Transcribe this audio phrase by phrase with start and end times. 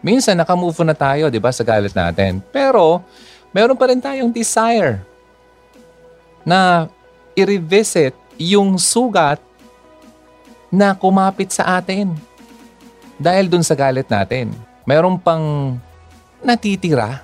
[0.00, 2.40] Minsan nakamove on na tayo, di ba, sa galit natin.
[2.48, 3.04] Pero,
[3.52, 5.04] meron pa rin tayong desire
[6.40, 6.88] na
[7.36, 9.36] i-revisit yung sugat
[10.72, 12.16] na kumapit sa atin.
[13.20, 14.56] Dahil dun sa galit natin,
[14.88, 15.76] meron pang
[16.40, 17.20] natitira.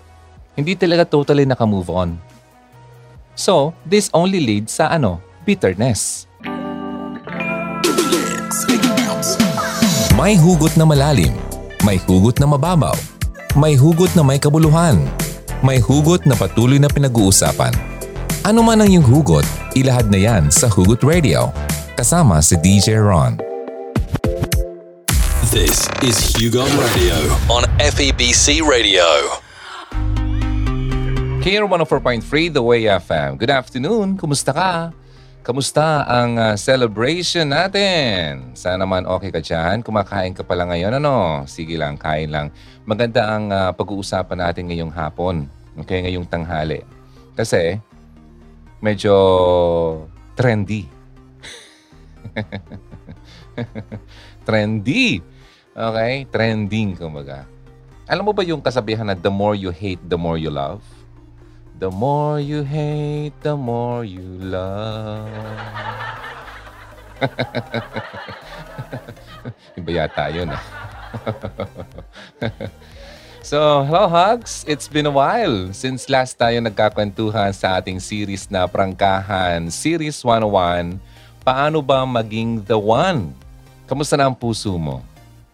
[0.52, 2.20] Hindi talaga totally nakamove on.
[3.32, 6.28] So, this only leads sa ano, bitterness.
[10.16, 11.45] May hugot na malalim
[11.86, 12.98] may hugot na mababaw.
[13.54, 14.98] May hugot na may kabuluhan.
[15.62, 17.70] May hugot na patuloy na pinag-uusapan.
[18.42, 19.46] Ano man ang iyong hugot,
[19.78, 21.54] ilahad na yan sa Hugot Radio.
[21.94, 23.38] Kasama si DJ Ron.
[25.54, 27.14] This is Hugon Radio
[27.46, 29.06] on FEBC Radio.
[31.38, 33.38] Here 104.3 The Way FM.
[33.38, 34.18] Good afternoon.
[34.18, 34.90] Kumusta ka?
[35.46, 38.50] Kamusta ang uh, celebration natin?
[38.58, 39.78] Sana naman okay ka dyan.
[39.78, 41.46] Kumakain ka pala ngayon, ano?
[41.46, 42.50] Sige lang, kain lang.
[42.82, 45.46] Maganda ang uh, pag-uusapan natin ngayong hapon.
[45.78, 46.82] Okay, ngayong tanghali.
[47.38, 47.78] Kasi,
[48.82, 49.14] medyo
[50.34, 50.90] trendy.
[54.50, 55.22] trendy.
[55.78, 56.26] Okay?
[56.26, 57.46] Trending, kumbaga.
[58.10, 60.82] Alam mo ba yung kasabihan na the more you hate, the more you love?
[61.76, 65.28] The more you hate, the more you love.
[69.76, 70.64] Iba yata yun ah.
[73.44, 74.64] so, hello hugs!
[74.64, 80.96] It's been a while since last tayo nagkakwentuhan sa ating series na Prangkahan, Series 101,
[81.44, 83.36] Paano ba maging the one?
[83.84, 85.04] Kamusta na ang puso mo?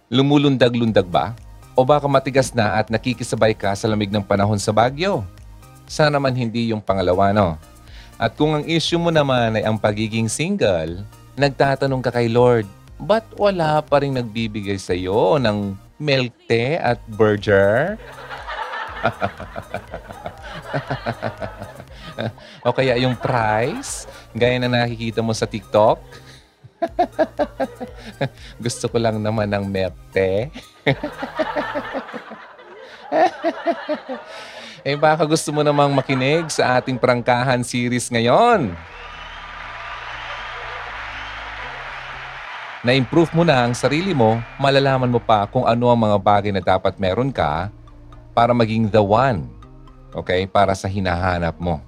[0.07, 1.35] Lumulundag-lundag ba?
[1.75, 5.27] O baka matigas na at nakikisabay ka sa lamig ng panahon sa Bagyo?
[5.87, 7.59] Sana man hindi yung pangalawa, no?
[8.23, 11.03] At kung ang issue mo naman ay ang pagiging single,
[11.35, 12.71] nagtatanong ka kay Lord,
[13.03, 17.99] ba't wala pa rin nagbibigay sa iyo ng milk tea at burger?
[22.67, 25.99] o kaya yung price, gaya na nakikita mo sa TikTok?
[28.65, 29.67] Gusto ko lang naman ng
[30.15, 30.47] tea.
[34.83, 38.75] Eh baka gusto mo namang makinig sa ating prangkahan series ngayon.
[42.83, 46.59] Na-improve mo na ang sarili mo, malalaman mo pa kung ano ang mga bagay na
[46.59, 47.71] dapat meron ka
[48.35, 49.47] para maging the one.
[50.11, 50.51] Okay?
[50.51, 51.79] Para sa hinahanap mo.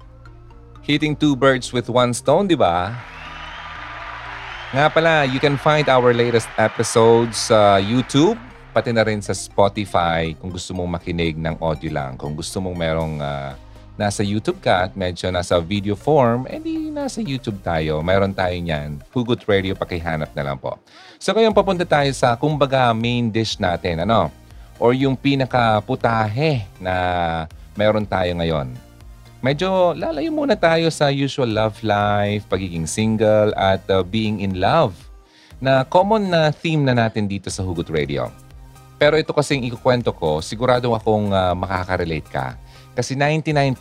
[0.87, 2.95] Hitting two birds with one stone, di ba?
[4.71, 8.39] Nga pala, you can find our latest episodes sa YouTube
[8.75, 12.19] pati na rin sa Spotify kung gusto mong makinig ng audio lang.
[12.19, 13.55] Kung gusto mong merong uh,
[13.95, 18.03] nasa YouTube ka at medyo nasa video form, edi nasa YouTube tayo.
[18.03, 18.99] Meron tayo niyan.
[19.15, 20.75] Hugot Radio, pakihanap na lang po.
[21.23, 24.27] So ngayon papunta tayo sa kumbaga main dish natin, ano?
[24.75, 26.95] Or yung pinakaputahe na
[27.79, 28.75] meron tayo ngayon.
[29.39, 34.91] Medyo lalayo muna tayo sa usual love life, pagiging single, at uh, being in love
[35.63, 38.27] na common na theme na natin dito sa Hugot Radio.
[38.95, 42.55] Pero ito kasing ikukwento ko, sigurado akong uh, makaka-relate ka.
[42.95, 43.75] Kasi 99%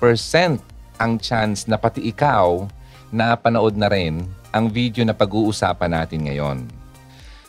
[0.99, 2.67] ang chance na pati ikaw
[3.15, 6.67] na panood na rin ang video na pag-uusapan natin ngayon.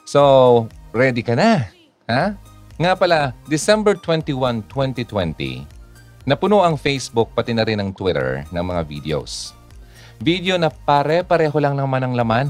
[0.06, 0.22] So,
[0.94, 1.66] ready ka na?
[2.06, 2.38] Ha?
[2.78, 5.66] Nga pala, December 21, 2020,
[6.30, 9.58] napuno ang Facebook pati na rin ang Twitter ng mga videos.
[10.22, 12.48] Video na pare-pareho lang naman ang laman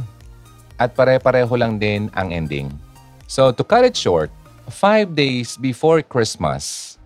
[0.76, 2.68] at pare-pareho lang din ang ending.
[3.32, 4.28] So, to cut it short,
[4.66, 6.98] Five days before Christmas,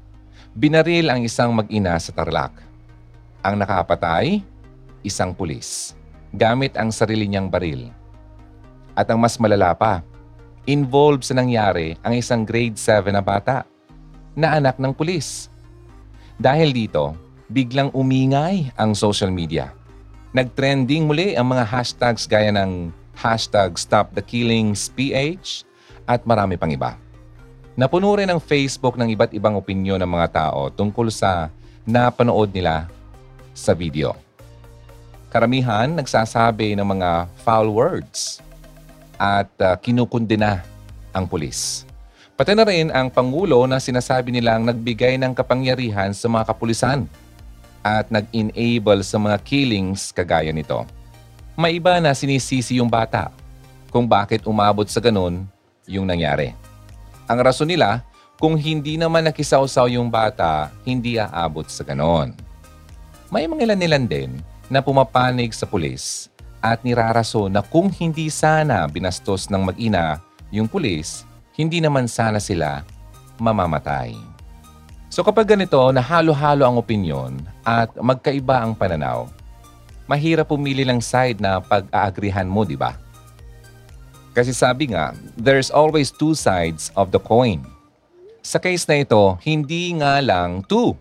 [0.55, 2.55] binaril ang isang mag-ina sa Tarlac.
[3.43, 4.39] Ang nakapatay,
[5.03, 5.91] isang pulis,
[6.31, 7.91] gamit ang sarili niyang baril.
[8.95, 9.99] At ang mas malala pa,
[10.71, 13.67] involved sa nangyari ang isang grade 7 na bata
[14.39, 15.51] na anak ng pulis.
[16.39, 17.11] Dahil dito,
[17.51, 19.75] biglang umingay ang social media.
[20.31, 25.67] Nagtrending muli ang mga hashtags gaya ng hashtag Stop the Killings PH
[26.07, 27.08] at marami pang iba.
[27.79, 31.47] Napuno rin ang Facebook ng iba't ibang opinyon ng mga tao tungkol sa
[31.87, 32.91] napanood nila
[33.55, 34.19] sa video.
[35.31, 38.43] Karamihan nagsasabi ng mga foul words
[39.15, 40.59] at uh, kinukundina
[41.15, 41.87] ang pulis.
[42.35, 47.07] Pati na rin ang Pangulo na sinasabi nilang nagbigay ng kapangyarihan sa mga kapulisan
[47.79, 50.83] at nag-enable sa mga killings kagaya nito.
[51.55, 53.31] May iba na sinisisi yung bata
[53.87, 55.47] kung bakit umabot sa ganun
[55.87, 56.67] yung nangyari.
[57.29, 58.01] Ang rason nila,
[58.41, 62.33] kung hindi naman nakisawsaw yung bata, hindi aabot sa ganon.
[63.29, 64.31] May mga ilan-ilan din
[64.65, 70.17] na pumapanig sa pulis at niraraso na kung hindi sana binastos ng mag-ina
[70.49, 71.21] yung pulis,
[71.53, 72.81] hindi naman sana sila
[73.37, 74.17] mamamatay.
[75.13, 79.29] So kapag ganito, nahalo-halo ang opinyon at magkaiba ang pananaw,
[80.09, 82.97] mahirap pumili ng side na pag-aagrihan mo, di ba?
[84.39, 87.59] Kasi sabi nga, there's always two sides of the coin.
[88.39, 90.95] Sa case na ito, hindi nga lang two,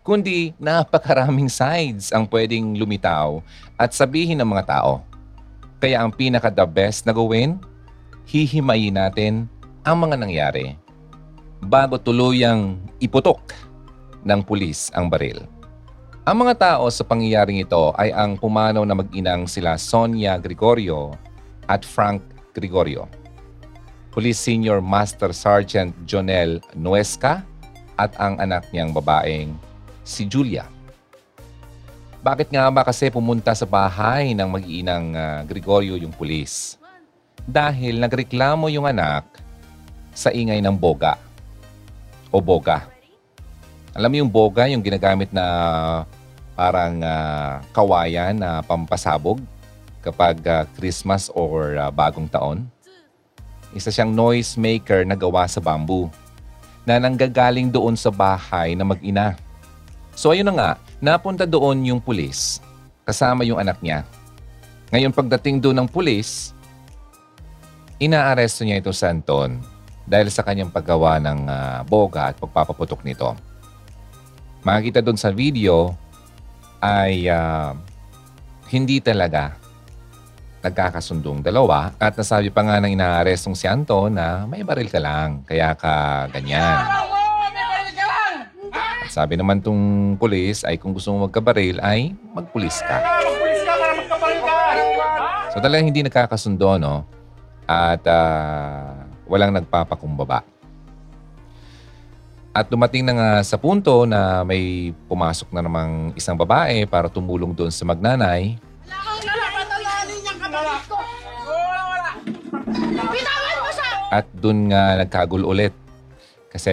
[0.00, 3.44] kundi napakaraming sides ang pwedeng lumitaw
[3.76, 5.04] at sabihin ng mga tao.
[5.84, 7.60] Kaya ang pinaka-the best na gawin,
[8.24, 9.44] hihimayin natin
[9.84, 10.72] ang mga nangyari
[11.60, 13.52] bago tuluyang iputok
[14.24, 15.44] ng pulis ang baril.
[16.24, 21.12] Ang mga tao sa pangyayaring ito ay ang pumanaw na mag-inang sila Sonia Gregorio
[21.68, 23.08] at Frank Gregorio.
[24.12, 27.46] Police Senior Master Sergeant Jonel Nuesca
[27.94, 29.54] at ang anak niyang babaeng
[30.02, 30.66] si Julia.
[32.18, 36.74] Bakit nga ba kasi pumunta sa bahay ng mag-iinang uh, Gregorio yung pulis?
[37.46, 39.24] Dahil nagreklamo yung anak
[40.10, 41.14] sa ingay ng boga
[42.34, 42.90] o boga.
[43.94, 45.46] Alam mo yung boga, yung ginagamit na
[46.58, 49.38] parang uh, kawayan na pampasabog
[50.02, 52.66] kapag uh, Christmas or uh, bagong taon.
[53.76, 56.08] Isa siyang noise maker na gawa sa bamboo
[56.88, 59.36] na nanggagaling doon sa bahay na mag-ina.
[60.16, 62.64] So ayun na nga, napunta doon yung pulis
[63.04, 64.04] kasama yung anak niya.
[64.88, 66.56] Ngayon pagdating doon ng pulis,
[68.00, 69.60] inaaresto niya ito sa Anton
[70.08, 73.36] dahil sa kanyang paggawa ng uh, boga at pagpapaputok nito.
[74.64, 75.92] Makikita doon sa video
[76.80, 77.76] ay uh,
[78.72, 79.56] hindi talaga
[80.58, 85.46] nagkakasundong dalawa at nasabi pa nga ng inaarestong si Anton na may baril ka lang,
[85.46, 86.82] kaya ka ganyan.
[89.08, 92.98] At sabi naman tong pulis ay kung gusto mo magkabaril ay magpulis ka.
[95.54, 97.06] So talagang hindi nagkakasundo no?
[97.64, 100.44] At uh, walang nagpapakumbaba.
[102.52, 107.54] At dumating na nga sa punto na may pumasok na namang isang babae para tumulong
[107.54, 108.58] doon sa magnanay.
[114.08, 115.76] At doon nga nagkagulo ulit.
[116.48, 116.72] Kasi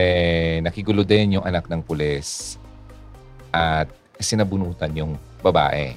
[0.64, 2.56] nakigulo din yung anak ng pulis.
[3.52, 5.92] At sinabunutan yung babae.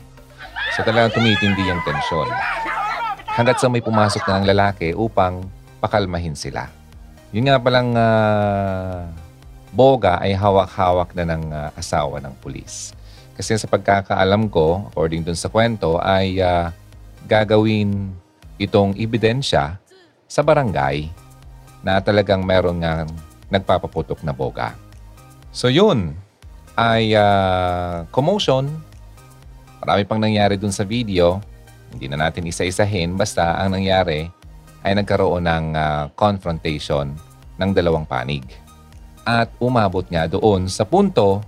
[0.75, 2.29] So talagang tumitindi yung tensyon.
[3.39, 5.47] Hanggat sa may pumasok na ng lalaki upang
[5.79, 6.67] pakalmahin sila.
[7.31, 9.07] Yun nga palang uh,
[9.71, 12.91] boga ay hawak-hawak na ng uh, asawa ng pulis.
[13.39, 16.75] Kasi sa pagkakaalam ko, according dun sa kwento, ay uh,
[17.29, 18.17] gagawin
[18.57, 19.77] itong ebidensya
[20.27, 21.13] sa barangay
[21.85, 23.05] na talagang meron nga
[23.53, 24.75] nagpapaputok na boga.
[25.53, 26.17] So yun
[26.75, 28.69] ay uh, commotion.
[29.79, 31.39] Marami pang nangyari dun sa video.
[31.89, 33.15] Hindi na natin isa-isahin.
[33.15, 34.29] Basta ang nangyari,
[34.87, 37.15] ay nagkaroon ng uh, confrontation
[37.59, 38.47] ng dalawang panig.
[39.27, 41.43] At umabot nga doon sa punto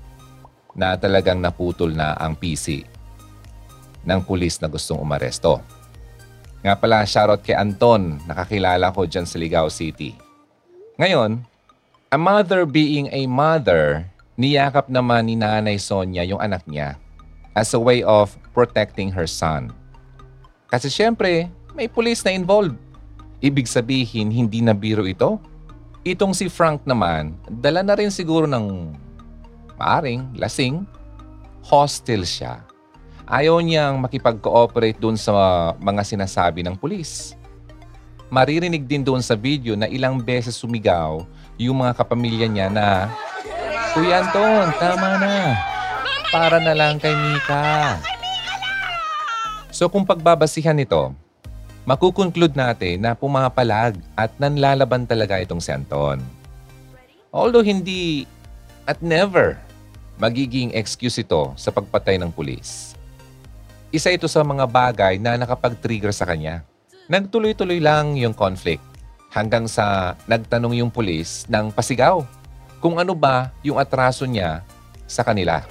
[0.74, 2.84] na talagang naputol na ang PC
[4.04, 5.60] ng pulis na gustong umaresto.
[6.60, 10.12] Nga pala, shoutout kay Anton, nakakilala ko dyan sa Ligao City.
[11.00, 11.40] Ngayon,
[12.12, 14.04] a mother being a mother,
[14.36, 17.00] niyakap naman ni Nanay Sonia yung anak niya
[17.56, 19.72] as a way of protecting her son.
[20.68, 22.76] Kasi syempre, may pulis na involved.
[23.40, 25.40] Ibig sabihin, hindi na biro ito.
[26.04, 28.92] Itong si Frank naman, dala na rin siguro ng
[29.80, 30.84] maaring lasing.
[31.64, 32.60] Hostile siya.
[33.30, 35.30] Ayaw niyang makipag-cooperate doon sa
[35.78, 37.38] mga sinasabi ng pulis.
[38.26, 41.22] Maririnig din doon sa video na ilang beses sumigaw
[41.54, 43.06] yung mga kapamilya niya na,
[43.94, 45.54] Kuya Anton, tama na.
[46.34, 48.02] Para na lang kay Mika.
[49.70, 51.14] So kung pagbabasihan nito,
[51.86, 56.18] makukonclude natin na pumapalag at nanlalaban talaga itong si Anton.
[57.30, 58.26] Although hindi
[58.90, 59.54] at never
[60.18, 62.89] magiging excuse ito sa pagpatay ng pulis.
[63.90, 66.62] Isa ito sa mga bagay na nakapag-trigger sa kanya.
[67.10, 68.86] Nagtuloy-tuloy lang yung conflict
[69.34, 72.22] hanggang sa nagtanong yung pulis ng pasigaw
[72.78, 74.62] kung ano ba yung atraso niya
[75.10, 75.66] sa kanila.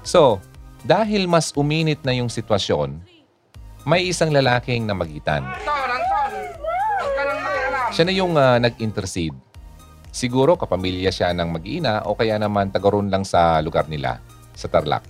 [0.00, 0.40] So,
[0.80, 3.04] dahil mas uminit na yung sitwasyon,
[3.84, 5.44] may isang lalaking namagitan.
[7.92, 9.49] Siya na yung uh, nag-intercede.
[10.10, 14.18] Siguro kapamilya siya ng mag-ina o kaya naman tagaroon lang sa lugar nila,
[14.58, 15.06] sa Tarlac.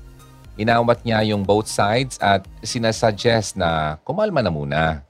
[0.61, 5.01] Inawat niya yung both sides at sinasuggest na kumalma na muna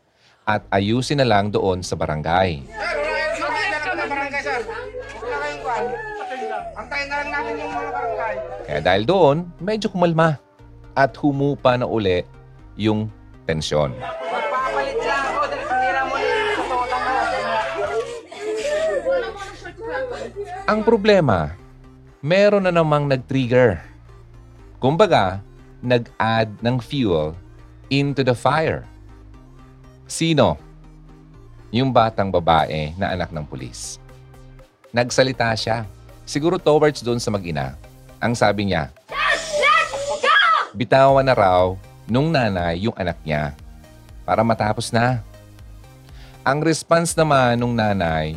[0.46, 2.62] at ayusin na lang doon sa barangay.
[8.70, 10.38] Kaya dahil doon, medyo kumalma
[10.94, 12.22] at humupa na uli
[12.78, 13.10] yung
[13.50, 13.90] tensyon.
[13.98, 17.04] Magpapalit lang ako dahil panira mo yung totoo lang
[20.66, 21.56] Ang problema,
[22.20, 23.80] meron na namang nag-trigger.
[24.76, 25.40] Kumbaga,
[25.80, 27.32] nag-add ng fuel
[27.88, 28.84] into the fire.
[30.04, 30.60] Sino?
[31.70, 33.96] Yung batang babae na anak ng pulis.
[34.90, 35.86] Nagsalita siya.
[36.26, 37.78] Siguro towards doon sa mag-ina.
[38.18, 38.90] Ang sabi niya,
[40.74, 41.74] bitawan na raw
[42.10, 43.54] nung nanay yung anak niya
[44.26, 45.22] para matapos na.
[46.42, 48.34] Ang response naman nung nanay,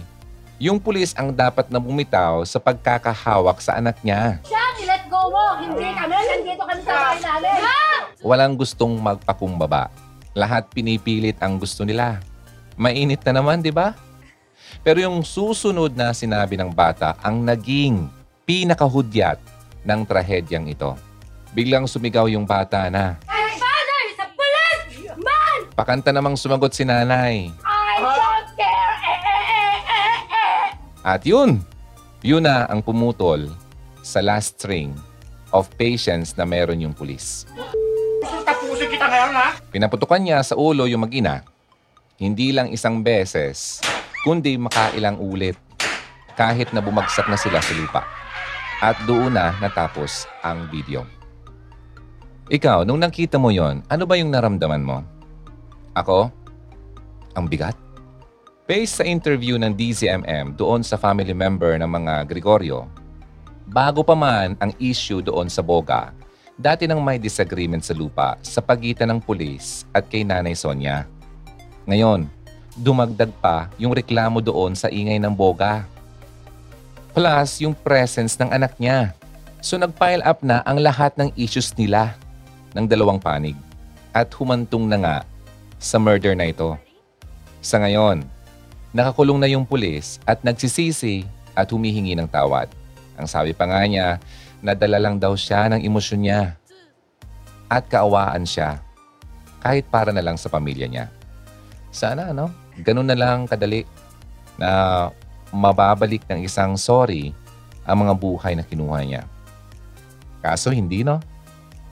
[0.63, 4.39] yung pulis ang dapat na bumitaw sa pagkakahawak sa anak niya.
[4.47, 5.59] Siya, let go mo.
[5.59, 6.15] Hindi kami.
[6.15, 7.59] Nandito kami sa bahay namin.
[8.23, 9.91] Walang gustong magpakumbaba.
[10.31, 12.23] Lahat pinipilit ang gusto nila.
[12.79, 13.91] Mainit na naman, di ba?
[14.87, 18.07] Pero yung susunod na sinabi ng bata ang naging
[18.47, 19.43] pinakahudyat
[19.83, 20.95] ng trahedyang ito.
[21.51, 25.59] Biglang sumigaw yung bata na, My father is a police man!
[25.75, 27.51] pakanta namang sumagot si nanay.
[31.03, 31.59] At yun,
[32.23, 33.51] yun na ang pumutol
[33.99, 34.95] sa last string
[35.51, 37.43] of patience na meron yung pulis.
[38.47, 39.49] Tapusin kita ngayon, ha?
[39.67, 41.43] Pinaputukan niya sa ulo yung mag-ina.
[42.15, 43.83] Hindi lang isang beses,
[44.23, 45.59] kundi makailang ulit.
[46.39, 48.01] Kahit na bumagsak na sila sa lupa.
[48.79, 51.03] At doon na natapos ang video.
[52.47, 55.03] Ikaw, nung nakita mo yon, ano ba yung naramdaman mo?
[55.99, 56.31] Ako?
[57.35, 57.82] Ang bigat?
[58.73, 62.89] Based sa interview ng DZMM doon sa family member ng mga Gregorio,
[63.69, 66.09] bago pa man ang issue doon sa Boga,
[66.57, 71.05] dati nang may disagreement sa lupa sa pagitan ng pulis at kay Nanay Sonia.
[71.85, 72.25] Ngayon,
[72.73, 75.85] dumagdag pa yung reklamo doon sa ingay ng Boga.
[77.13, 79.13] Plus, yung presence ng anak niya.
[79.61, 82.17] So nag-pile up na ang lahat ng issues nila
[82.73, 83.53] ng dalawang panig
[84.17, 85.17] at humantong na nga
[85.77, 86.73] sa murder na ito.
[87.61, 88.32] Sa ngayon,
[88.93, 91.25] nakakulong na yung pulis at nagsisisi
[91.57, 92.69] at humihingi ng tawad.
[93.17, 94.21] Ang sabi pa nga niya,
[94.61, 96.41] nadala lang daw siya ng emosyon niya
[97.67, 98.79] at kaawaan siya
[99.65, 101.05] kahit para na lang sa pamilya niya.
[101.89, 102.53] Sana, ano?
[102.85, 103.85] Ganun na lang kadali
[104.57, 105.09] na
[105.53, 107.33] mababalik ng isang sorry
[107.85, 109.23] ang mga buhay na kinuha niya.
[110.41, 111.21] Kaso hindi, no?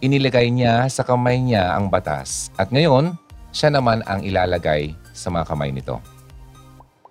[0.02, 3.14] Inilagay niya sa kamay niya ang batas at ngayon,
[3.54, 6.02] siya naman ang ilalagay sa mga kamay nito.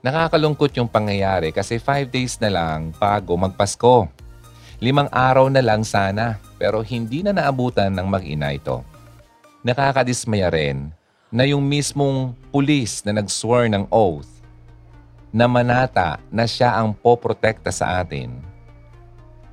[0.00, 4.08] Nakakalungkot yung pangyayari kasi five days na lang bago magpasko.
[4.80, 8.80] Limang araw na lang sana pero hindi na naabutan ng mag-ina ito.
[9.60, 10.88] Nakakadismaya rin
[11.28, 14.40] na yung mismong pulis na nag-swear ng oath
[15.36, 18.40] na manata na siya ang poprotekta sa atin.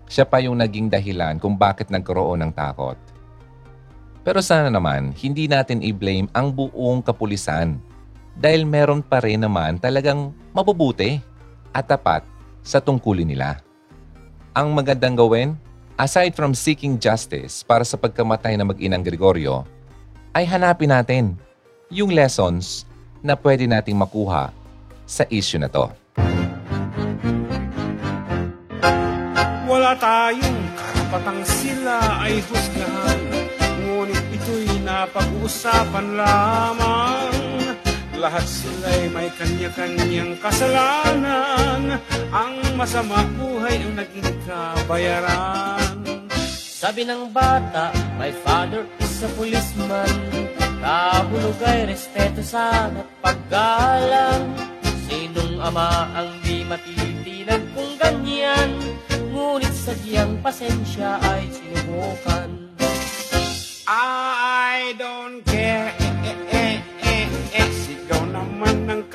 [0.07, 2.95] Siya pa yung naging dahilan kung bakit nagkaroon ng takot.
[4.23, 7.83] Pero sana naman, hindi natin i-blame ang buong kapulisan
[8.37, 11.17] dahil meron pa rin naman talagang mabubuti
[11.73, 12.21] at tapat
[12.61, 13.61] sa tungkulin nila.
[14.53, 15.57] Ang magandang gawin,
[15.97, 19.65] aside from seeking justice para sa pagkamatay na mag-inang Gregorio,
[20.33, 21.33] ay hanapin natin
[21.89, 22.85] yung lessons
[23.25, 24.53] na pwede nating makuha
[25.09, 25.89] sa issue na to.
[29.67, 33.19] Wala tayong karapatang sila ay husgahan
[33.87, 37.36] Ngunit ito'y napag-uusapan lamang
[38.17, 42.01] Lahat sila'y may kanya-kanyang kasalanan.
[42.33, 46.01] Ang masama buhay ang naging kabayaran.
[46.49, 50.09] Sabi ng bata, my father is a policeman.
[50.81, 54.45] Kahulog ay respeto sana at paggalang
[55.07, 58.75] Sinong ama ang di matitinan kung ganyan?
[59.29, 62.49] Ngunit sadyang pasensya ay sinubukan.
[63.87, 65.56] I don't care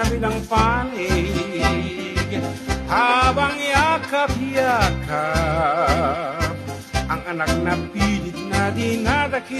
[0.02, 1.30] kabilang panig
[2.90, 6.50] Habang yakap-yakap
[7.06, 9.54] Ang anak na pilit na dinadakip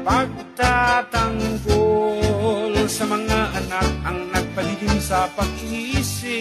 [0.00, 6.40] Pagtatanggol sa mga anak Ang nagpaligim sa pag-iisip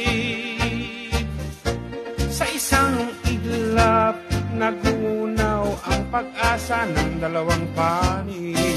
[2.31, 4.15] Sa isang iglap
[4.55, 8.68] Nagunaw ang pag-asa ng dalawang panig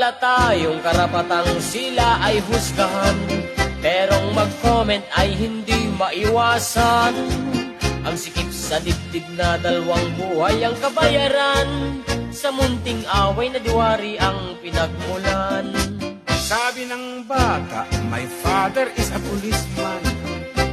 [0.00, 3.20] Wala tayong karapatang sila ay husgahan.
[3.84, 7.12] Perong mag-comment ay hindi maiwasan.
[8.08, 12.00] Ang sikip sa dibdib na dalawang buhay ang kabayaran.
[12.32, 15.68] Sa munting away na diwari ang pinagmulan.
[16.32, 20.00] Sabi ng bata, my father is a policeman.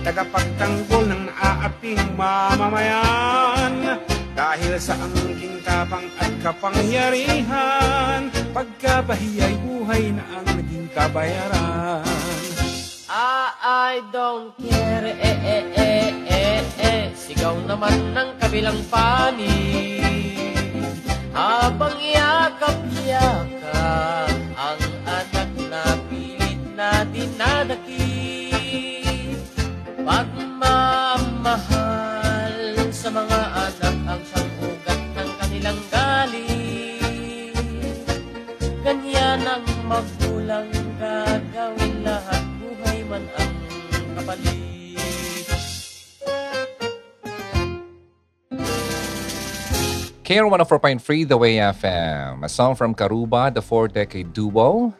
[0.07, 4.07] Tagapagtanggol ng naaaping mamamayan
[4.38, 12.06] Dahil sa angking tapang at kapangyarihan Pagkabahiya'y buhay na ang naging kabayaran.
[13.10, 13.58] Ah,
[13.89, 20.06] I don't care, eh, eh, eh, eh, eh Sigaw naman ng kabilang panig.
[21.34, 22.77] Habang yakap-yakap
[24.53, 28.06] Ang anak na pilit na dinadakip
[33.88, 37.56] anak Ang siyang ugat ng kanilang galing
[38.84, 43.53] Ganyan ang magulang gagawin lahat buhay man ang
[44.15, 44.56] kapalit.
[50.24, 52.44] KR 104.3 The Way FM.
[52.44, 54.91] A song from Karuba, the four-decade duo.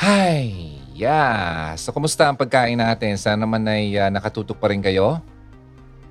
[0.00, 0.76] Hi!
[0.96, 1.76] Yeah!
[1.76, 3.20] So, kumusta ang pagkain natin?
[3.20, 5.20] Sana naman ay ah, nakatutok pa rin kayo.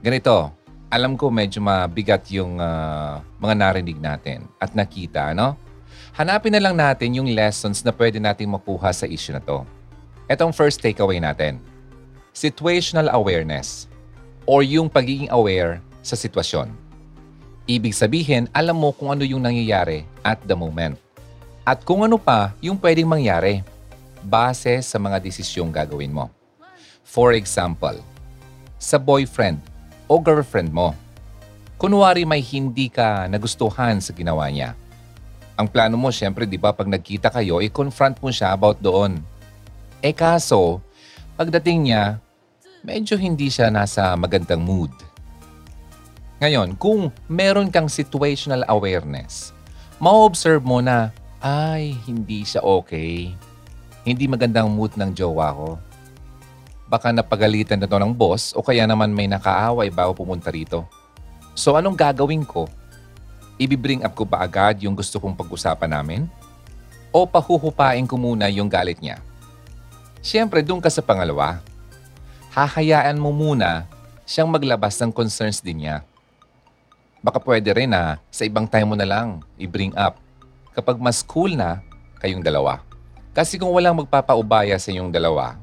[0.02, 0.59] Ganito,
[0.90, 5.54] alam ko medyo mabigat yung ah, mga narinig natin at nakita, no?
[6.18, 9.62] Hanapin na lang natin yung lessons na pwede nating makuha sa issue na to.
[10.26, 11.62] Ito ang first takeaway natin.
[12.34, 13.86] Situational awareness
[14.50, 16.74] or yung pagiging aware sa sitwasyon.
[17.70, 20.98] Ibig sabihin, alam mo kung ano yung nangyayari at the moment.
[21.62, 23.62] At kung ano pa yung pwedeng mangyari
[24.26, 26.34] base sa mga desisyong gagawin mo.
[27.06, 28.02] For example,
[28.82, 29.69] sa boyfriend
[30.10, 30.98] o girlfriend mo.
[31.78, 34.74] Kunwari may hindi ka nagustuhan sa ginawa niya.
[35.56, 39.22] Ang plano mo, syempre, di ba, pag nagkita kayo, i-confront mo siya about doon.
[40.02, 40.82] Eh kaso,
[41.38, 42.18] pagdating niya,
[42.82, 44.92] medyo hindi siya nasa magandang mood.
[46.40, 49.52] Ngayon, kung meron kang situational awareness,
[50.00, 51.12] ma-observe mo na,
[51.44, 53.36] ay, hindi siya okay.
[54.08, 55.70] Hindi magandang mood ng jowa ko.
[56.90, 60.90] Baka napagalitan na to ng boss o kaya naman may nakaaway bago pumunta rito.
[61.54, 62.66] So anong gagawin ko?
[63.62, 66.26] Ibibring up ko ba agad yung gusto kong pag-usapan namin?
[67.14, 69.22] O pahuhupain ko muna yung galit niya?
[70.26, 71.62] Siyempre, doon ka sa pangalawa.
[72.58, 73.86] Hahayaan mo muna
[74.26, 76.02] siyang maglabas ng concerns din niya.
[77.22, 80.18] Baka pwede rin na sa ibang time mo na lang i-bring up
[80.74, 81.84] kapag mas cool na
[82.18, 82.82] kayong dalawa.
[83.36, 85.60] Kasi kung walang magpapaubaya sa inyong dalawa,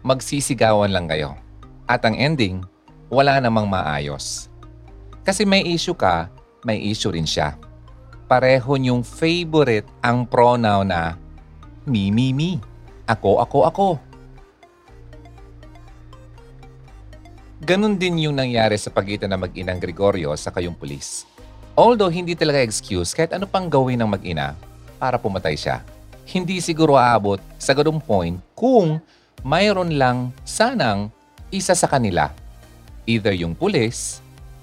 [0.00, 1.36] magsisigawan lang kayo.
[1.84, 2.64] At ang ending,
[3.10, 4.48] wala namang maayos.
[5.26, 6.30] Kasi may issue ka,
[6.64, 7.56] may issue rin siya.
[8.30, 11.18] Pareho niyong favorite ang pronoun na
[11.84, 12.62] me, me, me.
[13.10, 13.88] Ako, ako, ako.
[17.60, 21.28] Ganon din yung nangyari sa pagitan ng mag-inang Gregorio sa kayong pulis.
[21.76, 24.56] Although hindi talaga excuse kahit ano pang gawin ng mag-ina
[24.96, 25.84] para pumatay siya.
[26.24, 29.02] Hindi siguro aabot sa ganung point kung
[29.42, 31.08] mayroon lang sanang
[31.50, 32.30] isa sa kanila.
[33.04, 34.20] Either yung pulis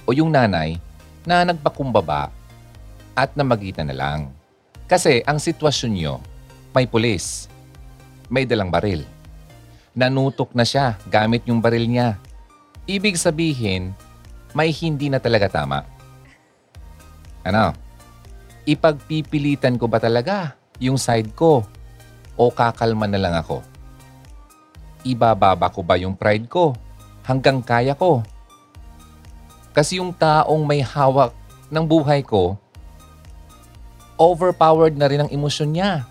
[0.07, 0.79] o yung nanay
[1.27, 2.31] na nagpakumbaba
[3.17, 4.19] at namagitan na lang.
[4.87, 6.13] Kasi ang sitwasyon nyo,
[6.71, 7.51] may pulis,
[8.31, 9.03] may dalang baril.
[9.97, 12.21] Nanutok na siya gamit yung baril niya
[12.87, 13.91] Ibig sabihin,
[14.55, 15.83] may hindi na talaga tama.
[17.43, 17.75] Ano?
[18.63, 21.67] Ipagpipilitan ko ba talaga yung side ko
[22.39, 23.59] o kakalma na lang ako?
[25.07, 26.75] Ibababa ko ba yung pride ko
[27.23, 28.19] hanggang kaya ko?
[29.71, 31.31] Kasi yung taong may hawak
[31.71, 32.59] ng buhay ko,
[34.19, 36.03] overpowered na rin ang emosyon niya.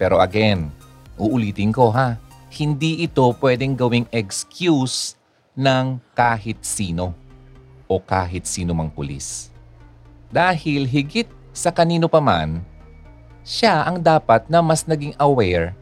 [0.00, 0.72] Pero again,
[1.20, 2.16] uulitin ko ha,
[2.54, 5.14] hindi ito pwedeng gawing excuse
[5.54, 7.12] ng kahit sino
[7.90, 9.50] o kahit sino mang pulis.
[10.32, 12.62] Dahil higit sa kanino pa man,
[13.42, 15.72] siya ang dapat na mas naging aware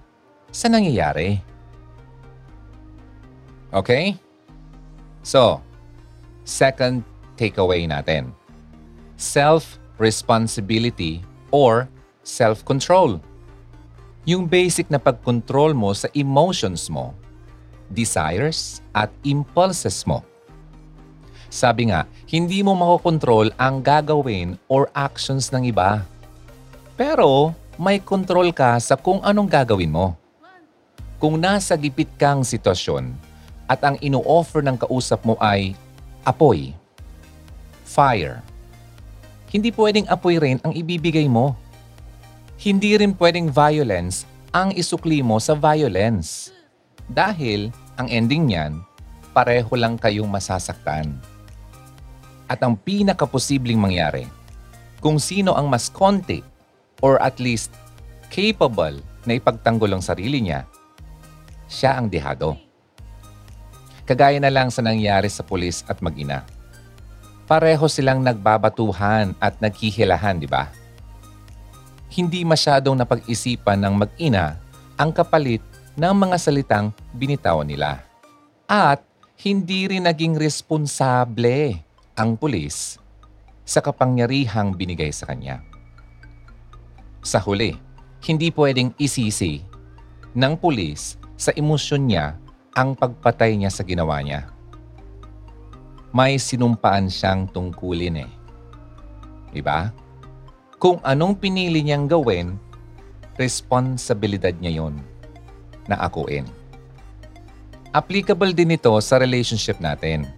[0.56, 1.36] sa nangyayari.
[3.76, 4.16] Okay?
[5.20, 5.60] So,
[6.48, 7.04] second
[7.36, 8.32] takeaway natin.
[9.20, 11.20] Self-responsibility
[11.52, 11.92] or
[12.24, 13.20] self-control
[14.26, 17.14] yung basic na pag-control mo sa emotions mo,
[17.86, 20.26] desires at impulses mo.
[21.46, 26.02] Sabi nga, hindi mo makokontrol ang gagawin or actions ng iba.
[26.98, 30.18] Pero may control ka sa kung anong gagawin mo.
[31.16, 33.16] Kung nasa gipit kang sitwasyon
[33.66, 35.72] at ang ino-offer ng kausap mo ay
[36.22, 36.76] apoy,
[37.86, 38.44] fire,
[39.50, 41.56] hindi pwedeng apoy rin ang ibibigay mo
[42.56, 46.56] hindi rin pwedeng violence ang isukli mo sa violence.
[47.04, 47.68] Dahil
[48.00, 48.80] ang ending niyan,
[49.36, 51.20] pareho lang kayong masasaktan.
[52.48, 54.24] At ang pinakaposibleng mangyari,
[55.04, 56.40] kung sino ang mas konti
[57.04, 57.76] or at least
[58.32, 58.96] capable
[59.28, 60.64] na ipagtanggol ang sarili niya,
[61.66, 62.54] siya ang dehado.
[64.06, 66.46] Kagaya na lang sa nangyari sa pulis at mag-ina.
[67.46, 70.70] Pareho silang nagbabatuhan at naghihilahan, di ba?
[72.16, 74.56] hindi masyadong napag-isipan ng mag-ina
[74.96, 75.60] ang kapalit
[75.92, 78.00] ng mga salitang binitawan nila.
[78.64, 79.04] At
[79.44, 81.76] hindi rin naging responsable
[82.16, 82.96] ang pulis
[83.68, 85.60] sa kapangyarihang binigay sa kanya.
[87.20, 87.76] Sa huli,
[88.24, 89.60] hindi pwedeng isisi
[90.32, 92.34] ng pulis sa emosyon niya
[92.72, 94.48] ang pagpatay niya sa ginawa niya.
[96.16, 98.30] May sinumpaan siyang tungkulin eh.
[99.52, 99.92] Diba?
[100.76, 102.56] Kung anong pinili niyang gawin,
[103.36, 105.00] responsibilidad niya yon
[105.88, 106.44] na akuin.
[107.96, 110.28] Applicable din ito sa relationship natin.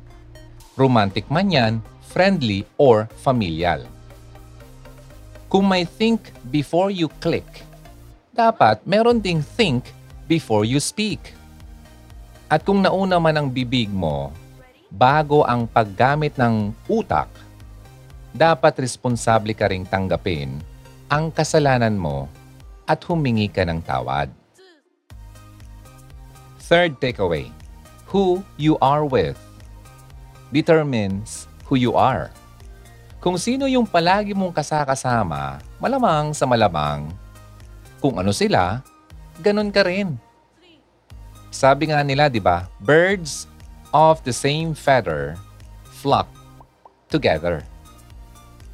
[0.79, 1.75] Romantic man yan,
[2.07, 3.83] friendly, or familial.
[5.51, 7.47] Kung may think before you click,
[8.31, 9.91] dapat meron ding think
[10.29, 11.33] before you speak.
[12.47, 14.31] At kung nauna man ang bibig mo,
[14.93, 17.29] bago ang paggamit ng utak,
[18.31, 20.61] dapat responsable ka ring tanggapin
[21.09, 22.29] ang kasalanan mo
[22.85, 24.29] at humingi ka ng tawad.
[26.69, 27.49] Third takeaway,
[28.13, 29.41] who you are with
[30.53, 32.33] determines who you are.
[33.21, 37.11] Kung sino yung palagi mong kasakasama, malamang sa malamang,
[37.99, 38.81] kung ano sila,
[39.41, 40.19] ganun ka rin.
[41.49, 43.49] Sabi nga nila, di ba, birds
[43.97, 45.35] of the same feather
[45.99, 46.29] flock
[47.09, 47.65] together.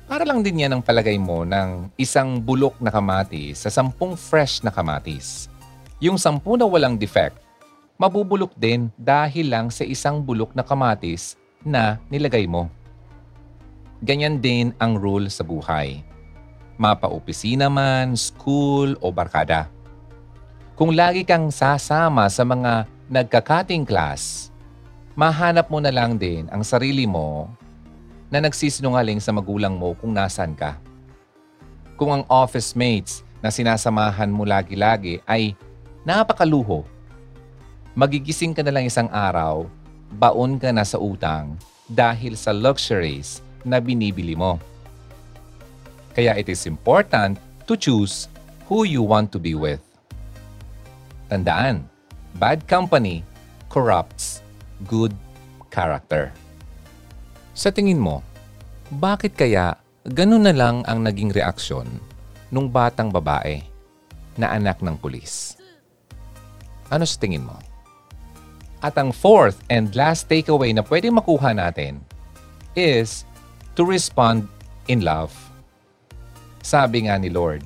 [0.05, 4.61] Para lang din yan ang palagay mo ng isang bulok na kamatis sa sampung fresh
[4.61, 5.49] na kamatis.
[5.97, 7.41] Yung sampu na walang defect,
[7.97, 12.69] mabubulok din dahil lang sa isang bulok na kamatis na nilagay mo.
[14.05, 16.05] Ganyan din ang rule sa buhay.
[16.77, 19.73] Mapa-opisina man, school o barkada.
[20.75, 24.51] Kung lagi kang sasama sa mga nagkakating class,
[25.15, 27.47] mahanap mo na lang din ang sarili mo
[28.27, 30.75] na nagsisinungaling sa magulang mo kung nasan ka.
[31.95, 35.55] Kung ang office mates na sinasamahan mo lagi-lagi ay
[36.03, 36.83] napakaluho,
[37.95, 39.71] magigising ka na lang isang araw,
[40.19, 41.55] baon ka na sa utang
[41.87, 44.59] dahil sa luxuries na binibili mo.
[46.19, 48.27] Kaya it is important to choose
[48.67, 49.94] who you want to be with.
[51.33, 51.89] Tandaan,
[52.37, 53.25] bad company
[53.73, 54.45] corrupts
[54.85, 55.17] good
[55.73, 56.31] character.
[57.57, 58.21] Sa tingin mo,
[59.01, 61.89] bakit kaya ganun na lang ang naging reaksyon
[62.53, 63.65] nung batang babae
[64.37, 65.57] na anak ng pulis?
[66.93, 67.57] Ano sa tingin mo?
[68.85, 72.05] At ang fourth and last takeaway na pwedeng makuha natin
[72.77, 73.25] is
[73.73, 74.45] to respond
[74.93, 75.33] in love.
[76.61, 77.65] Sabi nga ni Lord,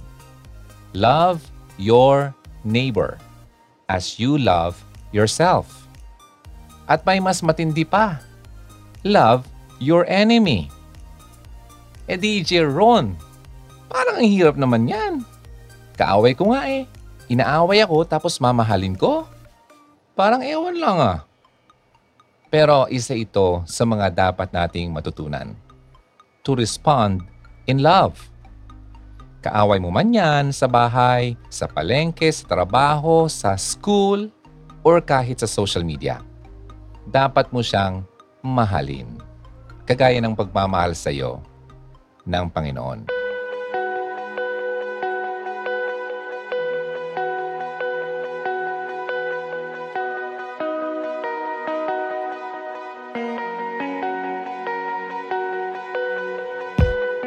[0.97, 1.45] Love
[1.77, 2.33] your
[2.65, 3.21] neighbor
[3.89, 4.77] as you love
[5.11, 5.89] yourself.
[6.89, 8.21] At may mas matindi pa.
[9.05, 9.49] Love
[9.81, 10.69] your enemy.
[12.09, 13.17] E di, Ron,
[13.89, 15.25] parang ang hirap naman yan.
[15.97, 16.89] Kaaway ko nga eh.
[17.29, 19.29] Inaaway ako tapos mamahalin ko.
[20.17, 21.19] Parang ewan lang ah.
[22.49, 25.53] Pero isa ito sa mga dapat nating matutunan.
[26.49, 27.29] To respond
[27.69, 28.17] in love.
[29.49, 34.29] Kaaway mo man yan sa bahay, sa palengke, sa trabaho, sa school,
[34.85, 36.21] or kahit sa social media.
[37.09, 38.05] Dapat mo siyang
[38.45, 39.09] mahalin
[39.89, 41.41] kagaya ng pagmamahal sa iyo
[42.29, 43.18] ng Panginoon.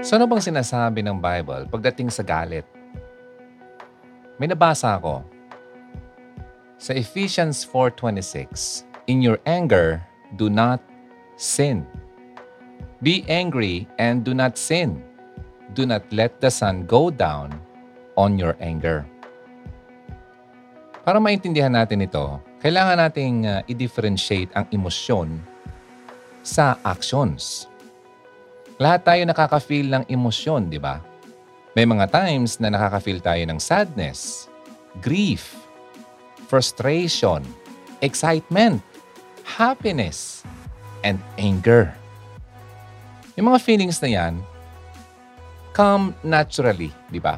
[0.02, 2.66] So ano bang sinasabi ng Bible pagdating sa galit?
[4.42, 5.22] May nabasa ako
[6.82, 10.02] sa Ephesians 4.26, In your anger,
[10.42, 10.82] do not
[11.38, 11.86] sin.
[13.06, 15.06] Be angry and do not sin.
[15.78, 17.54] Do not let the sun go down
[18.18, 19.06] on your anger.
[21.06, 25.38] Para maintindihan natin ito, kailangan nating uh, i-differentiate ang emosyon
[26.42, 27.70] sa actions.
[28.82, 30.98] Lahat tayo nakaka-feel ng emosyon, di ba?
[31.78, 34.50] May mga times na nakaka-feel tayo ng sadness,
[35.06, 35.54] grief,
[36.50, 37.46] frustration,
[38.02, 38.82] excitement,
[39.46, 40.42] happiness,
[41.06, 41.94] and anger.
[43.38, 44.42] Yung mga feelings na yan,
[45.78, 47.38] come naturally, di ba?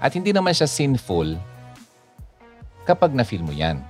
[0.00, 1.36] At hindi naman siya sinful
[2.88, 3.84] kapag na-feel mo yan.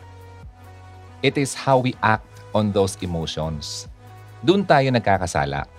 [1.23, 3.87] It is how we act on those emotions.
[4.43, 5.78] Doon tayo nagkakasala.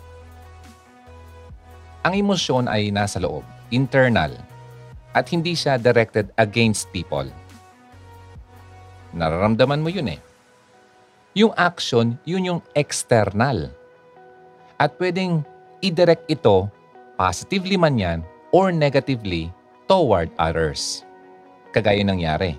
[2.10, 4.34] Ang emosyon ay nasa loob, internal,
[5.13, 7.30] at hindi siya directed against people.
[9.13, 10.19] Nararamdaman mo yun eh.
[11.38, 13.69] Yung action, yun yung external
[14.82, 15.45] at pwedeng
[15.86, 16.65] i-direct ito,
[17.13, 18.19] positively man yan,
[18.50, 19.54] or negatively,
[19.86, 21.06] toward others.
[21.78, 22.58] Kagaya nangyari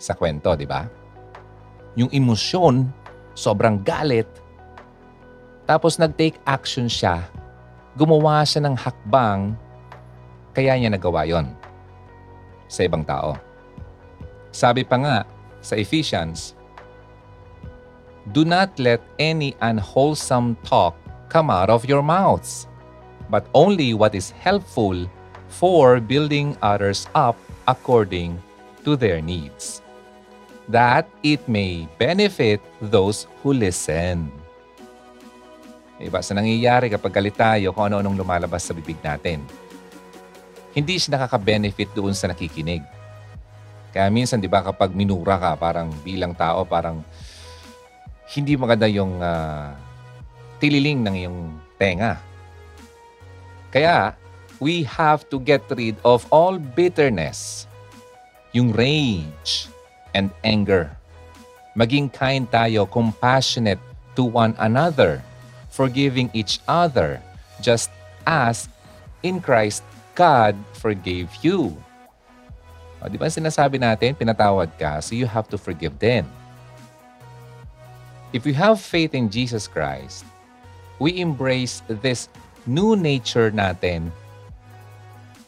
[0.00, 0.88] sa kwento, di ba?
[2.00, 2.88] Yung emosyon,
[3.36, 4.30] sobrang galit,
[5.68, 7.28] tapos nag-take action siya,
[7.98, 9.54] gumawa siya ng hakbang,
[10.54, 11.50] kaya niya nagawa yon
[12.70, 13.34] sa ibang tao.
[14.50, 15.16] Sabi pa nga
[15.62, 16.54] sa Ephesians,
[18.30, 20.94] Do not let any unwholesome talk
[21.30, 22.70] come out of your mouths,
[23.30, 25.06] but only what is helpful
[25.50, 27.34] for building others up
[27.66, 28.38] according
[28.84, 29.82] to their needs,
[30.68, 34.30] that it may benefit those who listen.
[36.00, 36.24] Diba?
[36.24, 39.44] Sa nangyayari kapag galit tayo kung ano-anong lumalabas sa bibig natin.
[40.72, 42.80] Hindi siya nakaka-benefit doon sa nakikinig.
[43.92, 47.02] Kaya minsan, di ba, kapag minura ka, parang bilang tao, parang
[48.32, 49.74] hindi maganda yung uh,
[50.62, 51.40] tililing ng iyong
[51.74, 52.22] tenga.
[53.74, 54.14] Kaya,
[54.62, 57.66] we have to get rid of all bitterness,
[58.54, 59.66] yung rage
[60.14, 60.86] and anger.
[61.74, 63.82] Maging kind tayo, compassionate
[64.14, 65.18] to one another,
[65.80, 67.16] forgiving each other,
[67.64, 67.88] just
[68.28, 68.68] as
[69.24, 69.80] in Christ
[70.12, 71.72] God forgave you.
[73.00, 76.28] O, di ba sinasabi natin, pinatawad ka, so you have to forgive them.
[78.36, 80.28] If we have faith in Jesus Christ,
[81.00, 82.28] we embrace this
[82.68, 84.12] new nature natin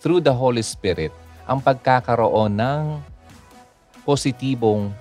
[0.00, 1.12] through the Holy Spirit,
[1.44, 3.04] ang pagkakaroon ng
[4.00, 4.96] positibong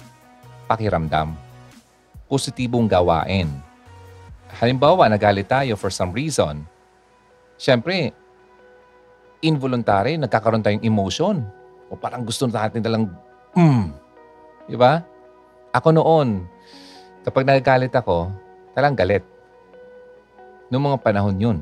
[0.67, 1.31] pakiramdam,
[2.27, 3.70] positibong gawain.
[4.59, 6.67] Halimbawa, nagalit tayo for some reason.
[7.55, 8.11] Siyempre,
[9.45, 11.45] involuntary, nagkakaroon tayong emotion.
[11.87, 13.07] O parang gusto natin talang,
[13.55, 13.85] mm.
[14.71, 15.03] Di ba?
[15.71, 16.47] Ako noon,
[17.23, 18.31] kapag nagagalit ako,
[18.75, 19.23] talang galit.
[20.71, 21.59] Noong mga panahon yun.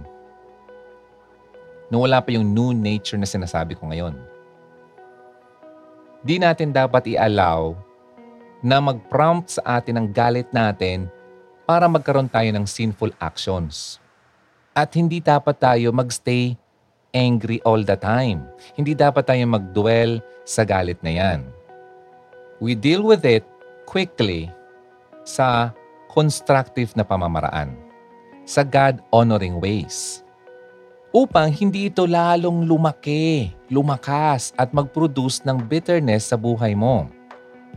[1.89, 4.13] Noong wala pa yung new nature na sinasabi ko ngayon.
[6.21, 7.73] Di natin dapat i-allow
[8.61, 11.09] na mag-prompt sa atin ang galit natin
[11.69, 14.01] para magkaroon tayo ng sinful actions.
[14.73, 16.57] At hindi dapat tayo magstay
[17.13, 18.41] angry all the time.
[18.73, 20.17] Hindi dapat tayo mag-dwell
[20.49, 21.45] sa galit na yan.
[22.57, 23.45] We deal with it
[23.85, 24.49] quickly
[25.21, 25.69] sa
[26.09, 27.77] constructive na pamamaraan,
[28.49, 30.25] sa God-honoring ways.
[31.13, 37.05] Upang hindi ito lalong lumaki, lumakas at mag-produce ng bitterness sa buhay mo.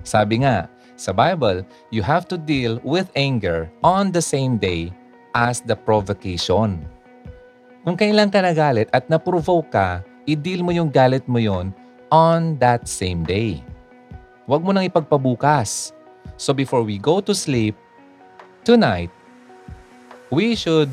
[0.01, 4.95] Sabi nga, sa Bible, you have to deal with anger on the same day
[5.35, 6.79] as the provocation.
[7.83, 11.75] Kung kailan ka nagalit at na-provoke ka, i-deal mo yung galit mo yon
[12.15, 13.59] on that same day.
[14.47, 15.91] Huwag mo nang ipagpabukas.
[16.38, 17.75] So before we go to sleep,
[18.62, 19.11] tonight,
[20.31, 20.91] we should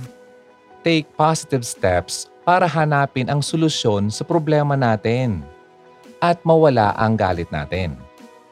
[0.81, 5.45] take positive steps para hanapin ang solusyon sa problema natin
[6.17, 7.93] at mawala ang galit natin.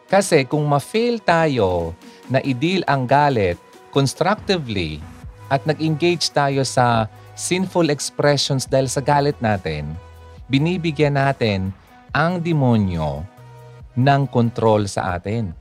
[0.08, 1.92] Kasi kung ma-fail tayo
[2.32, 3.60] na i-deal ang galit
[3.92, 5.04] constructively
[5.52, 9.92] at nag-engage tayo sa sinful expressions dahil sa galit natin,
[10.48, 11.76] binibigyan natin
[12.16, 13.28] ang demonyo
[14.00, 15.52] ng kontrol sa atin.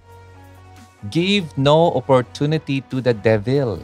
[1.11, 3.82] Give no opportunity to the devil.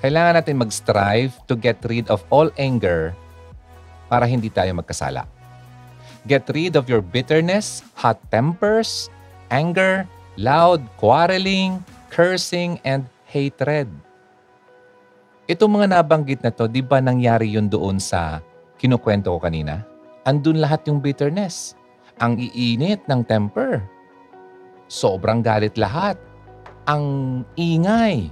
[0.00, 3.12] Kailangan natin mag-strive to get rid of all anger
[4.06, 5.26] para hindi tayo magkasala.
[6.24, 9.12] Get rid of your bitterness, hot tempers,
[9.50, 10.06] anger,
[10.38, 13.90] loud quarreling, cursing, and hatred.
[15.50, 18.38] Itong mga nabanggit na to, di ba nangyari yun doon sa
[18.78, 19.82] kinukwento ko kanina?
[20.22, 21.74] Andun lahat yung bitterness.
[22.22, 23.82] Ang iinit ng temper.
[24.86, 26.14] Sobrang galit lahat.
[26.86, 28.30] Ang ingay.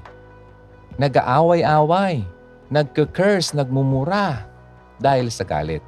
[0.95, 2.23] Nag-aaway-away.
[2.71, 4.47] Nagka-curse, nagmumura
[5.03, 5.83] dahil sa galit.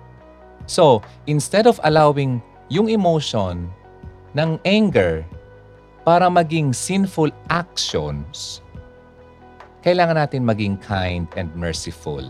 [0.67, 3.69] So, instead of allowing yung emotion
[4.37, 5.27] ng anger
[6.07, 8.65] para maging sinful actions,
[9.83, 12.23] kailangan natin maging kind and merciful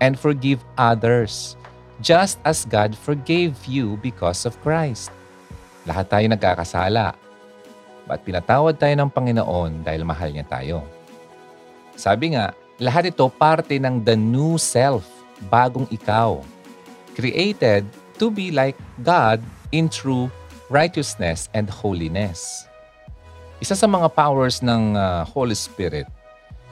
[0.00, 1.54] and forgive others
[2.00, 5.12] just as God forgave you because of Christ.
[5.84, 7.16] Lahat tayo nagkakasala.
[8.08, 10.82] But pinatawad tayo ng Panginoon dahil mahal niya tayo.
[11.94, 15.04] Sabi nga, lahat ito parte ng the new self,
[15.52, 16.40] bagong ikaw.
[17.14, 17.84] Created
[18.16, 20.32] to be like God in true
[20.70, 22.64] righteousness and holiness.
[23.60, 26.08] Isa sa mga powers ng uh, Holy Spirit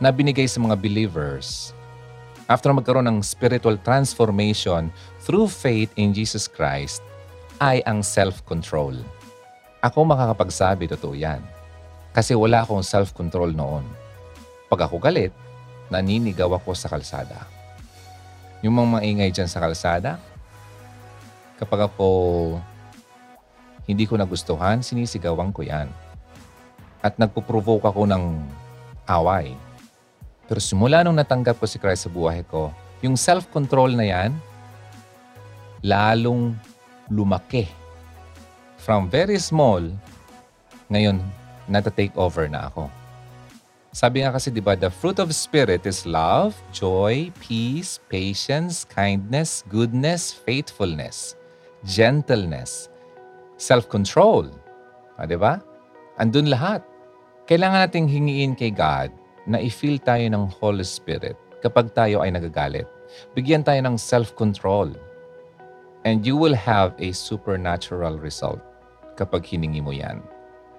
[0.00, 1.76] na binigay sa mga believers
[2.48, 4.88] after magkaroon ng spiritual transformation
[5.26, 7.04] through faith in Jesus Christ
[7.60, 8.96] ay ang self-control.
[9.84, 11.42] Ako makakapagsabi totoo yan.
[12.16, 13.84] Kasi wala akong self-control noon.
[14.72, 15.34] Pag ako galit,
[15.92, 17.44] naninigaw ako sa kalsada.
[18.64, 20.16] Yung mga maingay dyan sa kalsada,
[21.58, 22.06] Kapag ako
[23.88, 25.88] hindi ko nagustuhan, sinisigawan ko yan.
[27.00, 28.36] At nagpo-provoke ako ng
[29.08, 29.56] away.
[30.44, 32.68] Pero simula nung natanggap ko si Christ sa buhay ko,
[33.00, 34.30] yung self-control na yan,
[35.80, 36.52] lalong
[37.08, 37.64] lumaki.
[38.76, 39.80] From very small,
[40.92, 41.24] ngayon,
[41.64, 42.92] nata-take over na ako.
[43.88, 49.64] Sabi nga kasi, di ba, the fruit of Spirit is love, joy, peace, patience, kindness,
[49.72, 51.34] goodness, faithfulness,
[51.88, 52.92] gentleness,
[53.58, 54.48] self-control.
[55.18, 55.58] Ah, di ba?
[56.16, 56.80] Andun lahat.
[57.50, 59.10] Kailangan nating hingiin kay God
[59.50, 62.86] na i-feel tayo ng Holy Spirit kapag tayo ay nagagalit.
[63.34, 64.94] Bigyan tayo ng self-control.
[66.06, 68.62] And you will have a supernatural result
[69.18, 70.22] kapag hiningi mo yan.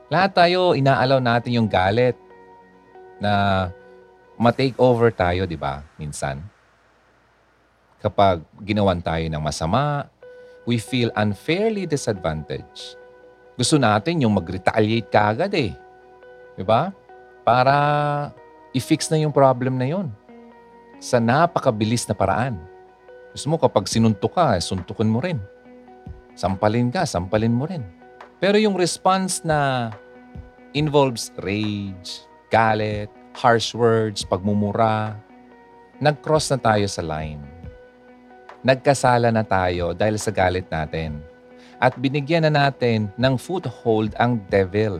[0.07, 2.15] Lahat tayo, inaalaw natin yung galit
[3.19, 3.67] na
[4.39, 5.83] ma-take over tayo, di ba?
[5.99, 6.39] Minsan.
[7.99, 10.07] Kapag ginawan tayo ng masama,
[10.69, 12.93] we feel unfairly disadvantaged.
[13.58, 15.73] Gusto natin yung mag-retaliate kagad eh.
[16.53, 16.93] Di ba?
[17.41, 17.75] Para
[18.77, 20.13] i-fix na yung problem na yon
[21.01, 22.62] sa napakabilis na paraan.
[23.34, 25.41] Gusto mo kapag sinuntok ka, eh, suntukin mo rin.
[26.38, 27.82] Sampalin ka, sampalin mo rin.
[28.38, 29.89] Pero yung response na
[30.77, 35.17] involves rage, galit, harsh words, pagmumura,
[35.97, 37.59] nag-cross na tayo sa line.
[38.60, 41.24] Nagkasala na tayo dahil sa galit natin.
[41.80, 45.00] At binigyan na natin ng foothold ang devil.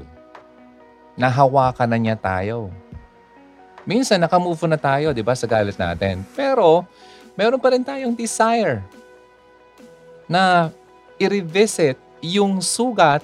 [1.20, 2.72] Nahawakan na niya tayo.
[3.84, 6.24] Minsan nakamove na tayo, di ba, sa galit natin.
[6.32, 6.88] Pero,
[7.36, 8.80] meron pa rin tayong desire
[10.24, 10.72] na
[11.20, 13.20] i-revisit yung sugat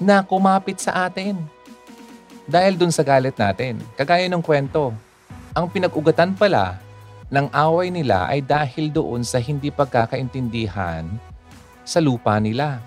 [0.00, 1.36] na kumapit sa atin.
[2.48, 3.80] Dahil dun sa galit natin.
[3.96, 4.96] Kagaya ng kwento,
[5.52, 6.83] ang pinag-ugatan pala
[7.34, 11.02] ng away nila ay dahil doon sa hindi pagkakaintindihan
[11.82, 12.78] sa lupa nila.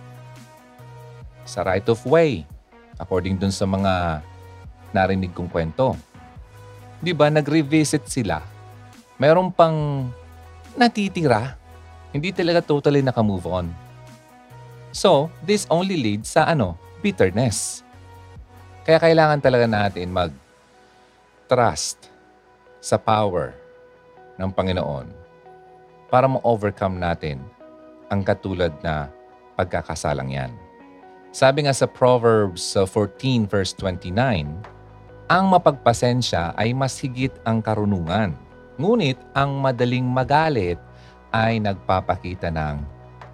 [1.43, 2.47] Sa right of way,
[2.95, 4.23] according dun sa mga
[4.95, 5.99] narinig kong kwento.
[7.03, 8.39] Di ba, nag-revisit sila.
[9.19, 10.07] Meron pang
[10.79, 11.59] natitira.
[12.15, 13.67] Hindi talaga totally naka-move on.
[14.95, 17.83] So, this only leads sa ano, bitterness.
[18.87, 22.07] Kaya kailangan talaga natin mag-trust
[22.79, 23.66] sa power
[24.37, 25.09] ng Panginoon
[26.07, 27.43] para ma-overcome natin
[28.07, 29.11] ang katulad na
[29.59, 30.51] pagkakasalang yan.
[31.35, 34.47] Sabi nga sa Proverbs uh, 14 verse 29,
[35.27, 38.31] ang mapagpasensya ay mas higit ang karunungan.
[38.79, 40.79] Ngunit ang madaling magalit
[41.35, 42.79] ay nagpapakita ng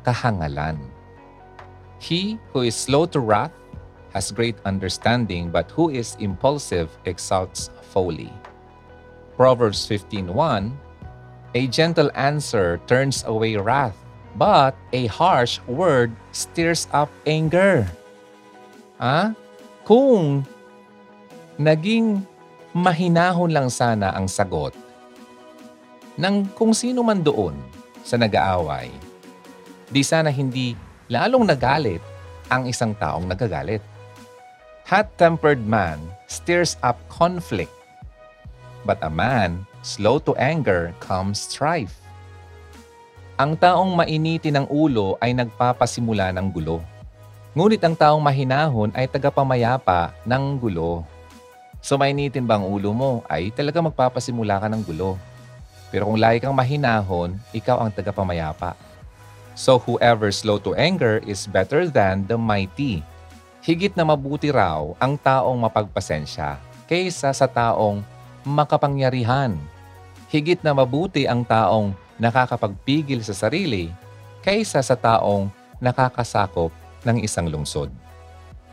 [0.02, 0.82] kahangalan.
[2.02, 3.54] He who is slow to wrath
[4.12, 8.34] has great understanding, but who is impulsive exalts folly.
[9.38, 10.74] Proverbs 15:1
[11.54, 13.94] A gentle answer turns away wrath,
[14.42, 17.86] but a harsh word stirs up anger.
[18.98, 19.38] Ah?
[19.86, 20.42] Kung
[21.62, 22.26] naging
[22.74, 24.74] mahinahon lang sana ang sagot
[26.18, 27.54] ng kung sino man doon
[28.02, 28.90] sa nag-aaway,
[29.94, 30.74] di sana hindi
[31.06, 32.02] lalong nagalit
[32.50, 33.82] ang isang taong nagagalit.
[34.90, 37.72] Hot-tempered man stirs up conflict,
[38.86, 42.00] but a man slow to anger comes strife.
[43.36, 46.80] Ang taong mainiti ng ulo ay nagpapasimula ng gulo.
[47.54, 51.04] Ngunit ang taong mahinahon ay tagapamayapa ng gulo.
[51.84, 55.20] So mainitin ba ang ulo mo ay talaga magpapasimula ka ng gulo.
[55.92, 58.74] Pero kung lagi kang mahinahon, ikaw ang tagapamayapa.
[59.54, 63.06] So whoever slow to anger is better than the mighty.
[63.62, 66.58] Higit na mabuti raw ang taong mapagpasensya
[66.90, 68.02] kaysa sa taong
[68.44, 69.56] makapangyarihan.
[70.34, 73.94] Higit na mabuti ang taong nakakapagpigil sa sarili
[74.42, 76.74] kaysa sa taong nakakasakop
[77.06, 77.94] ng isang lungsod.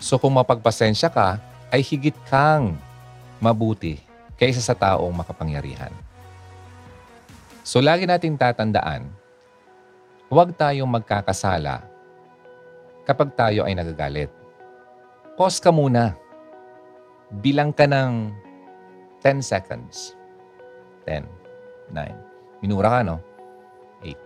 [0.00, 1.36] So kung mapagpasensya ka,
[1.68, 2.80] ay higit kang
[3.44, 4.00] mabuti
[4.40, 5.92] kaysa sa taong makapangyarihan.
[7.60, 9.12] So lagi nating tatandaan,
[10.32, 11.84] huwag tayong magkakasala
[13.04, 14.32] kapag tayo ay nagagalit.
[15.36, 16.16] Pause ka muna.
[17.28, 18.32] Bilang ka ng
[19.22, 20.16] 10 seconds.
[21.04, 21.39] 10,
[21.92, 22.62] 9.
[22.62, 23.20] Minura ka, no?
[24.02, 24.16] 8,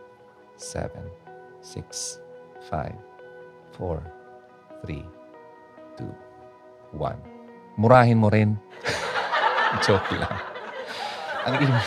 [0.57, 0.89] 7,
[1.61, 2.21] 6,
[2.71, 2.95] 5,
[3.77, 4.01] 4,
[4.87, 5.03] 3,
[5.99, 6.07] 2,
[6.97, 7.19] 1.
[7.81, 8.55] Murahin mo rin.
[9.85, 10.39] Joke lang.
[11.45, 11.75] Ang ibig...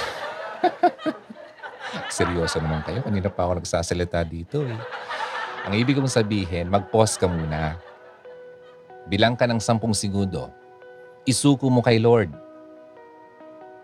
[2.18, 3.00] Seryoso naman kayo.
[3.06, 4.76] Kanina pa ako nagsasalita dito eh.
[5.68, 7.76] Ang ibig kong sabihin, mag-pause ka muna.
[9.08, 10.52] Bilang ka ng sampung segundo.
[11.28, 12.32] Isuko mo kay Lord.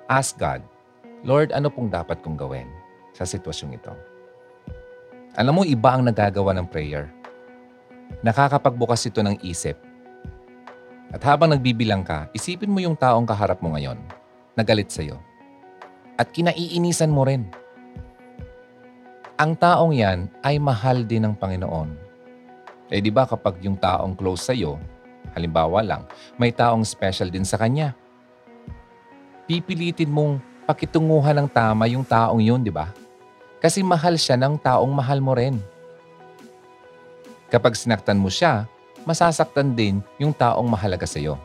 [0.07, 0.63] Ask God,
[1.23, 2.67] Lord, ano pong dapat kong gawin
[3.15, 3.95] sa sitwasyong ito?
[5.39, 7.07] Alam mo, iba ang nagagawa ng prayer.
[8.27, 9.79] Nakakapagbukas ito ng isip.
[11.15, 14.03] At habang nagbibilang ka, isipin mo yung taong kaharap mo ngayon,
[14.59, 15.15] nagalit sa'yo.
[16.19, 17.47] At kinaiinisan mo rin.
[19.39, 21.89] Ang taong yan ay mahal din ng Panginoon.
[22.91, 24.75] Eh di ba kapag yung taong close sa'yo,
[25.31, 26.03] halimbawa lang,
[26.35, 27.95] may taong special din sa kanya.
[29.47, 32.91] Pipilitin mong pakitunguhan ng tama yung taong yun, di ba?
[33.63, 35.59] Kasi mahal siya ng taong mahal mo rin.
[37.47, 38.65] Kapag sinaktan mo siya,
[39.05, 41.37] masasaktan din yung taong mahalaga sa'yo.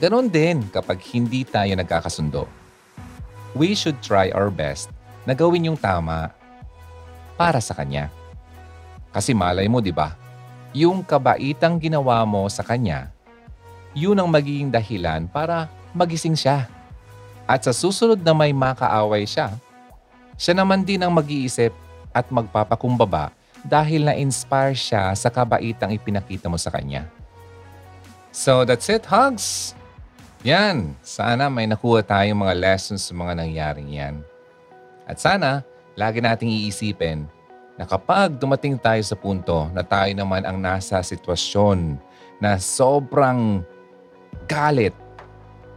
[0.00, 2.48] Ganon din kapag hindi tayo nagkakasundo.
[3.52, 4.88] We should try our best
[5.28, 6.32] na gawin yung tama
[7.36, 8.08] para sa kanya.
[9.12, 10.16] Kasi malay mo, di ba?
[10.72, 13.10] Yung kabaitang ginawa mo sa kanya,
[13.90, 16.70] yun ang magiging dahilan para magising siya.
[17.44, 19.54] At sa susunod na may makaaway siya,
[20.40, 21.72] siya naman din ang mag-iisip
[22.10, 23.30] at magpapakumbaba
[23.60, 27.04] dahil na-inspire siya sa kabaitang ipinakita mo sa kanya.
[28.32, 29.76] So that's it, hugs!
[30.40, 34.24] Yan, sana may nakuha tayong mga lessons sa mga nangyaring yan.
[35.04, 35.60] At sana,
[35.92, 37.28] lagi nating iisipin
[37.76, 42.00] na kapag dumating tayo sa punto na tayo naman ang nasa sitwasyon
[42.40, 43.60] na sobrang
[44.48, 44.96] galit,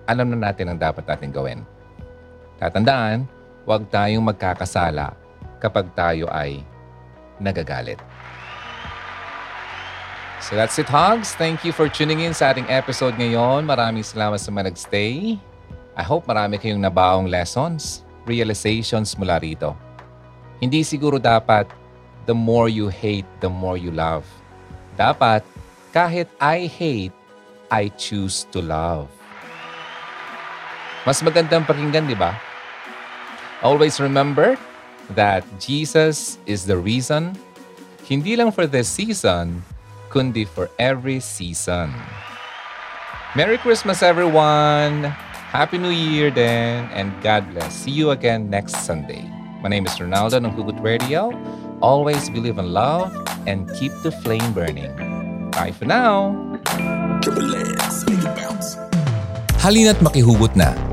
[0.09, 1.59] alam na natin ang dapat natin gawin.
[2.59, 3.27] Tatandaan,
[3.63, 5.15] huwag tayong magkakasala
[5.63, 6.63] kapag tayo ay
[7.39, 7.99] nagagalit.
[10.43, 11.39] So that's it, Hogs.
[11.39, 13.63] Thank you for tuning in sa ating episode ngayon.
[13.63, 15.39] Maraming salamat sa mga nagstay.
[15.95, 19.71] I hope marami kayong nabaong lessons, realizations mula rito.
[20.59, 21.71] Hindi siguro dapat
[22.27, 24.27] the more you hate, the more you love.
[24.99, 25.47] Dapat
[25.95, 27.15] kahit I hate,
[27.71, 29.12] I choose to love.
[31.03, 32.31] Mas magandang pakinggan, di ba?
[33.59, 34.55] Always remember
[35.15, 37.35] that Jesus is the reason,
[38.07, 39.63] hindi lang for this season,
[40.07, 41.91] kundi for every season.
[43.35, 45.11] Merry Christmas, everyone!
[45.51, 47.71] Happy New Year then, and God bless.
[47.83, 49.27] See you again next Sunday.
[49.59, 51.35] My name is Ronaldo ng Hugot Radio.
[51.83, 53.11] Always believe in love
[53.43, 54.91] and keep the flame burning.
[55.51, 56.31] Bye for now!
[59.63, 60.92] Halina't makihugot na.